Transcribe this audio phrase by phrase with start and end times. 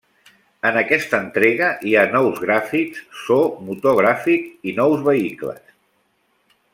[0.69, 5.63] En aquesta entrega hi ha nous gràfics, so, motor gràfic i nous vehicles.